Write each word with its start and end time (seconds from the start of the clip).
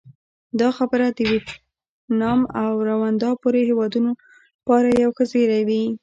دا 0.59 0.69
خبره 0.77 1.07
د 1.17 1.19
ویتنام 1.31 2.39
او 2.61 2.71
روندا 2.89 3.29
پورې 3.41 3.61
هېوادونو 3.69 4.11
لپاره 4.59 4.89
یو 5.03 5.11
ښه 5.17 5.23
زېری 5.31 5.61
وي. 5.67 5.83